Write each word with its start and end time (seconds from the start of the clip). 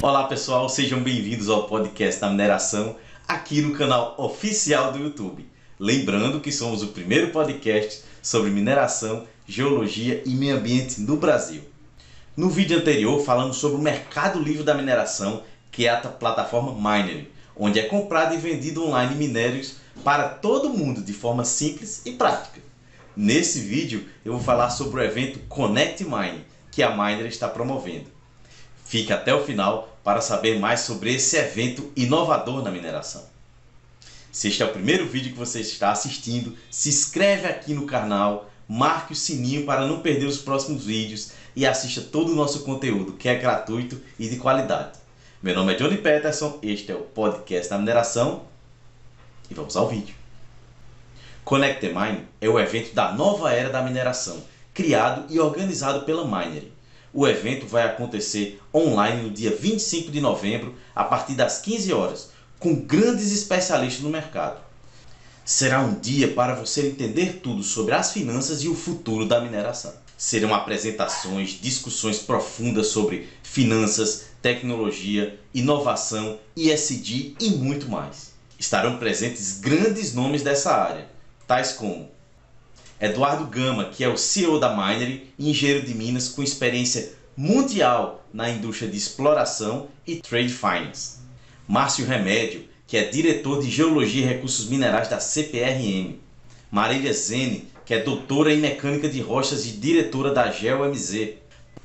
Olá 0.00 0.28
pessoal, 0.28 0.68
sejam 0.68 1.02
bem-vindos 1.02 1.48
ao 1.48 1.66
podcast 1.66 2.20
da 2.20 2.30
mineração 2.30 2.94
aqui 3.26 3.60
no 3.60 3.74
canal 3.74 4.14
oficial 4.16 4.92
do 4.92 4.98
YouTube. 4.98 5.44
Lembrando 5.76 6.38
que 6.38 6.52
somos 6.52 6.84
o 6.84 6.88
primeiro 6.88 7.32
podcast 7.32 8.04
sobre 8.22 8.48
mineração, 8.48 9.26
geologia 9.44 10.22
e 10.24 10.36
meio 10.36 10.56
ambiente 10.56 11.00
no 11.00 11.16
Brasil. 11.16 11.62
No 12.36 12.48
vídeo 12.48 12.78
anterior 12.78 13.24
falamos 13.24 13.56
sobre 13.56 13.76
o 13.76 13.82
mercado 13.82 14.38
livre 14.38 14.62
da 14.62 14.72
mineração, 14.72 15.42
que 15.72 15.88
é 15.88 15.90
a 15.90 15.96
plataforma 15.96 16.72
Minery, 16.74 17.32
onde 17.56 17.80
é 17.80 17.82
comprado 17.82 18.36
e 18.36 18.38
vendido 18.38 18.86
online 18.86 19.16
minérios 19.16 19.78
para 20.04 20.28
todo 20.28 20.70
mundo 20.70 21.02
de 21.02 21.12
forma 21.12 21.44
simples 21.44 22.02
e 22.04 22.12
prática. 22.12 22.60
Nesse 23.16 23.58
vídeo 23.58 24.06
eu 24.24 24.34
vou 24.34 24.40
falar 24.40 24.70
sobre 24.70 25.00
o 25.00 25.04
evento 25.04 25.40
Connect 25.48 26.04
Mine, 26.04 26.44
que 26.70 26.84
a 26.84 26.96
Miner 26.96 27.26
está 27.26 27.48
promovendo. 27.48 28.17
Fique 28.88 29.12
até 29.12 29.34
o 29.34 29.44
final 29.44 29.98
para 30.02 30.22
saber 30.22 30.58
mais 30.58 30.80
sobre 30.80 31.14
esse 31.14 31.36
evento 31.36 31.92
inovador 31.94 32.62
na 32.62 32.70
mineração. 32.70 33.22
Se 34.32 34.48
este 34.48 34.62
é 34.62 34.64
o 34.64 34.72
primeiro 34.72 35.06
vídeo 35.06 35.32
que 35.32 35.38
você 35.38 35.60
está 35.60 35.90
assistindo, 35.90 36.56
se 36.70 36.88
inscreve 36.88 37.46
aqui 37.46 37.74
no 37.74 37.84
canal, 37.84 38.50
marque 38.66 39.12
o 39.12 39.16
sininho 39.16 39.66
para 39.66 39.86
não 39.86 40.00
perder 40.00 40.24
os 40.24 40.38
próximos 40.38 40.86
vídeos 40.86 41.32
e 41.54 41.66
assista 41.66 42.00
todo 42.00 42.32
o 42.32 42.34
nosso 42.34 42.60
conteúdo 42.60 43.12
que 43.12 43.28
é 43.28 43.34
gratuito 43.34 44.00
e 44.18 44.26
de 44.26 44.36
qualidade. 44.36 44.98
Meu 45.42 45.54
nome 45.54 45.74
é 45.74 45.76
Johnny 45.76 45.98
Peterson, 45.98 46.58
este 46.62 46.90
é 46.90 46.94
o 46.94 47.02
podcast 47.02 47.68
da 47.68 47.76
mineração 47.76 48.44
e 49.50 49.54
vamos 49.54 49.76
ao 49.76 49.86
vídeo. 49.86 50.14
Connect 51.44 51.86
the 51.86 51.92
Mine 51.92 52.24
é 52.40 52.48
o 52.48 52.58
evento 52.58 52.94
da 52.94 53.12
nova 53.12 53.52
era 53.52 53.68
da 53.68 53.82
mineração, 53.82 54.42
criado 54.72 55.26
e 55.28 55.38
organizado 55.38 56.06
pela 56.06 56.24
Minery. 56.24 56.77
O 57.12 57.26
evento 57.26 57.66
vai 57.66 57.84
acontecer 57.84 58.60
online 58.74 59.22
no 59.22 59.30
dia 59.30 59.54
25 59.54 60.10
de 60.10 60.20
novembro, 60.20 60.74
a 60.94 61.04
partir 61.04 61.34
das 61.34 61.58
15 61.58 61.92
horas, 61.92 62.30
com 62.58 62.74
grandes 62.74 63.32
especialistas 63.32 64.02
no 64.02 64.10
mercado. 64.10 64.60
Será 65.44 65.80
um 65.80 65.98
dia 65.98 66.28
para 66.28 66.54
você 66.54 66.86
entender 66.88 67.40
tudo 67.42 67.62
sobre 67.62 67.94
as 67.94 68.12
finanças 68.12 68.62
e 68.62 68.68
o 68.68 68.74
futuro 68.74 69.24
da 69.24 69.40
mineração. 69.40 69.94
Serão 70.16 70.54
apresentações, 70.54 71.58
discussões 71.60 72.18
profundas 72.18 72.88
sobre 72.88 73.28
finanças, 73.42 74.26
tecnologia, 74.42 75.40
inovação, 75.54 76.38
ISD 76.54 77.36
e 77.40 77.50
muito 77.50 77.88
mais. 77.88 78.32
Estarão 78.58 78.98
presentes 78.98 79.58
grandes 79.58 80.12
nomes 80.12 80.42
dessa 80.42 80.74
área, 80.74 81.08
tais 81.46 81.72
como 81.72 82.10
Eduardo 83.00 83.46
Gama, 83.46 83.84
que 83.84 84.02
é 84.02 84.08
o 84.08 84.16
CEO 84.16 84.58
da 84.58 84.74
Minery, 84.74 85.32
engenheiro 85.38 85.86
de 85.86 85.94
Minas 85.94 86.28
com 86.28 86.42
experiência 86.42 87.12
mundial 87.36 88.26
na 88.34 88.50
indústria 88.50 88.90
de 88.90 88.96
exploração 88.96 89.86
e 90.04 90.16
trade 90.16 90.48
finance. 90.48 91.18
Márcio 91.68 92.04
Remédio, 92.04 92.64
que 92.88 92.96
é 92.96 93.04
diretor 93.04 93.62
de 93.62 93.70
Geologia 93.70 94.24
e 94.24 94.28
Recursos 94.28 94.68
Minerais 94.68 95.08
da 95.08 95.20
CPRM. 95.20 96.16
Marília 96.72 97.12
Zene, 97.12 97.68
que 97.86 97.94
é 97.94 98.00
doutora 98.02 98.52
em 98.52 98.58
Mecânica 98.58 99.08
de 99.08 99.20
Rochas 99.20 99.64
e 99.64 99.70
diretora 99.70 100.34
da 100.34 100.50
GeoMZ. 100.50 101.34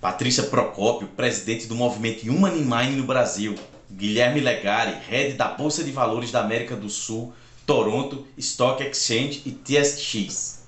Patrícia 0.00 0.44
Procópio, 0.44 1.08
presidente 1.08 1.66
do 1.66 1.74
movimento 1.74 2.24
Human 2.30 2.52
Mine 2.52 2.96
no 2.96 3.02
Brasil. 3.04 3.56
Guilherme 3.90 4.40
Legari, 4.40 4.96
head 5.08 5.32
da 5.32 5.48
Bolsa 5.48 5.82
de 5.82 5.90
Valores 5.90 6.30
da 6.30 6.40
América 6.40 6.76
do 6.76 6.88
Sul, 6.88 7.32
Toronto 7.66 8.24
Stock 8.38 8.80
Exchange 8.82 9.42
e 9.44 9.50
TSX. 9.50 10.59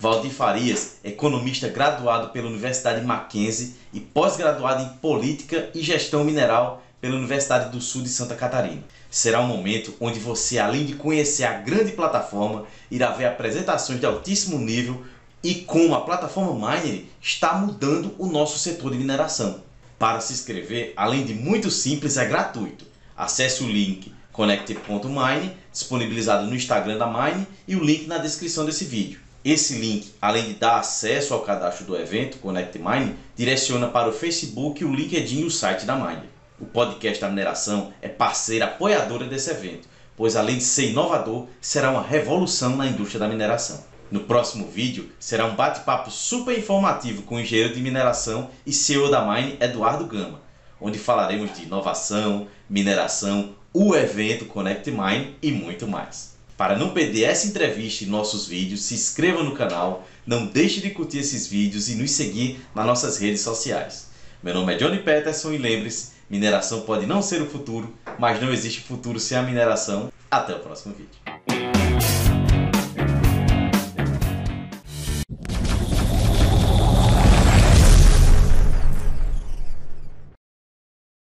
Valdir 0.00 0.30
Farias, 0.30 0.96
economista 1.04 1.68
graduado 1.68 2.30
pela 2.30 2.48
Universidade 2.48 3.04
Mackenzie 3.04 3.74
e 3.92 4.00
pós-graduado 4.00 4.82
em 4.82 4.88
Política 4.96 5.68
e 5.74 5.82
Gestão 5.82 6.24
Mineral 6.24 6.82
pela 7.02 7.16
Universidade 7.16 7.70
do 7.70 7.82
Sul 7.82 8.00
de 8.00 8.08
Santa 8.08 8.34
Catarina. 8.34 8.82
Será 9.10 9.42
um 9.42 9.46
momento 9.46 9.94
onde 10.00 10.18
você, 10.18 10.58
além 10.58 10.86
de 10.86 10.94
conhecer 10.94 11.44
a 11.44 11.52
grande 11.52 11.92
plataforma, 11.92 12.64
irá 12.90 13.10
ver 13.10 13.26
apresentações 13.26 14.00
de 14.00 14.06
altíssimo 14.06 14.58
nível 14.58 15.04
e 15.42 15.56
como 15.56 15.94
a 15.94 16.00
plataforma 16.00 16.54
Miner 16.54 17.04
está 17.20 17.52
mudando 17.52 18.14
o 18.18 18.26
nosso 18.26 18.58
setor 18.58 18.92
de 18.92 18.96
mineração. 18.96 19.62
Para 19.98 20.20
se 20.20 20.32
inscrever, 20.32 20.94
além 20.96 21.26
de 21.26 21.34
muito 21.34 21.70
simples, 21.70 22.16
é 22.16 22.24
gratuito. 22.24 22.86
Acesse 23.14 23.62
o 23.62 23.68
link 23.68 24.14
connect.mine, 24.32 25.54
disponibilizado 25.70 26.46
no 26.46 26.54
Instagram 26.54 26.96
da 26.96 27.06
Mine, 27.06 27.46
e 27.68 27.76
o 27.76 27.84
link 27.84 28.06
na 28.06 28.16
descrição 28.16 28.64
desse 28.64 28.86
vídeo. 28.86 29.20
Esse 29.42 29.76
link, 29.76 30.12
além 30.20 30.44
de 30.44 30.54
dar 30.54 30.78
acesso 30.78 31.32
ao 31.32 31.40
cadastro 31.40 31.86
do 31.86 31.96
evento 31.96 32.36
Connect 32.38 32.78
Mine, 32.78 33.16
direciona 33.34 33.88
para 33.88 34.10
o 34.10 34.12
Facebook, 34.12 34.84
o 34.84 34.94
LinkedIn 34.94 35.40
e 35.40 35.44
o 35.44 35.50
site 35.50 35.86
da 35.86 35.96
Mine. 35.96 36.28
O 36.60 36.66
podcast 36.66 37.18
da 37.18 37.30
mineração 37.30 37.90
é 38.02 38.08
parceira 38.08 38.66
apoiadora 38.66 39.24
desse 39.24 39.50
evento, 39.50 39.88
pois 40.14 40.36
além 40.36 40.58
de 40.58 40.64
ser 40.64 40.90
inovador, 40.90 41.46
será 41.58 41.90
uma 41.90 42.02
revolução 42.02 42.76
na 42.76 42.86
indústria 42.86 43.18
da 43.18 43.28
mineração. 43.28 43.82
No 44.10 44.20
próximo 44.20 44.66
vídeo 44.66 45.10
será 45.18 45.46
um 45.46 45.54
bate-papo 45.54 46.10
super 46.10 46.58
informativo 46.58 47.22
com 47.22 47.36
o 47.36 47.40
engenheiro 47.40 47.72
de 47.72 47.80
mineração 47.80 48.50
e 48.66 48.74
CEO 48.74 49.10
da 49.10 49.24
Mine, 49.24 49.56
Eduardo 49.58 50.04
Gama, 50.04 50.42
onde 50.78 50.98
falaremos 50.98 51.56
de 51.56 51.62
inovação, 51.62 52.46
mineração, 52.68 53.54
o 53.72 53.94
evento 53.94 54.44
Connect 54.44 54.90
Mine 54.90 55.34
e 55.40 55.50
muito 55.50 55.88
mais. 55.88 56.38
Para 56.60 56.76
não 56.76 56.90
perder 56.90 57.22
essa 57.22 57.46
entrevista 57.46 58.04
e 58.04 58.06
nossos 58.06 58.46
vídeos, 58.46 58.82
se 58.82 58.92
inscreva 58.92 59.42
no 59.42 59.54
canal, 59.54 60.06
não 60.26 60.44
deixe 60.44 60.82
de 60.82 60.90
curtir 60.90 61.20
esses 61.20 61.46
vídeos 61.46 61.88
e 61.88 61.94
nos 61.94 62.10
seguir 62.10 62.60
nas 62.74 62.84
nossas 62.84 63.16
redes 63.16 63.40
sociais. 63.40 64.10
Meu 64.42 64.52
nome 64.52 64.74
é 64.74 64.76
Johnny 64.76 64.98
Peterson 64.98 65.52
e 65.52 65.56
lembre-se, 65.56 66.10
mineração 66.28 66.82
pode 66.82 67.06
não 67.06 67.22
ser 67.22 67.40
o 67.40 67.46
futuro, 67.46 67.96
mas 68.18 68.42
não 68.42 68.52
existe 68.52 68.82
futuro 68.82 69.18
sem 69.18 69.38
a 69.38 69.42
mineração. 69.42 70.12
Até 70.30 70.54
o 70.54 70.58
próximo 70.58 70.94
vídeo. 70.94 71.29